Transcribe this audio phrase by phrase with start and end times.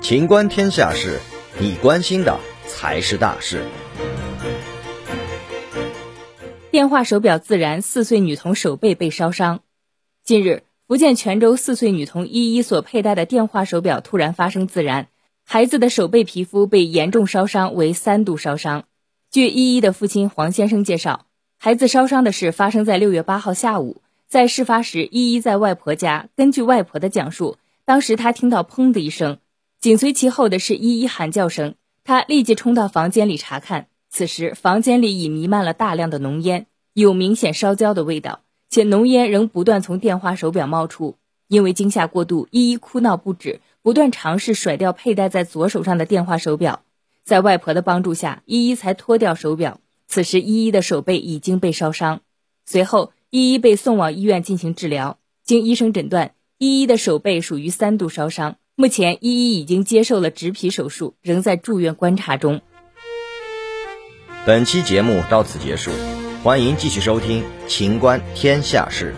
[0.00, 1.20] 情观天下事，
[1.58, 3.62] 你关心的才是大事。
[6.70, 9.60] 电话手表自燃，四岁女童手背被烧伤。
[10.24, 15.08] 近日，福建泉州四岁女童依依所佩戴的电话手表突然发生自燃，
[15.44, 18.84] 孩子的手背皮肤被严重烧伤，为三度烧伤。
[19.30, 21.26] 据依依的父亲黄先生介绍，
[21.58, 26.28] 孩子烧伤的事发生在六月八号下午，在事发时，依依在外婆家。
[26.36, 27.56] 根据外婆的讲述，
[27.86, 29.38] 当时她听到“砰”的一声。
[29.80, 33.86] 紧随其后的是依依喊叫声，她立即冲到房间里查看。
[34.10, 41.16] 此时房间里已弥漫了大量的浓烟，有明显烧焦的味道，且浓烟仍不断从电话手表冒出。
[41.46, 46.82] 因为惊吓过度，依依哭闹不止，不断尝试甩掉佩戴在左手上的电话手表。
[47.24, 49.80] 在外婆的帮助下，依依才脱掉手表。
[50.06, 52.20] 此时依依的手背已经被烧伤。
[52.66, 55.18] 随后，依依被送往医院进行治疗。
[55.44, 58.56] 经医生诊断，依依的手背属于三度烧伤。
[58.74, 62.60] 目前，依依已经接受了植皮手术，仍在住院观察中。
[64.46, 65.90] 本期节目到此结束，
[66.42, 69.14] 欢迎继续收听《秦观天下事》。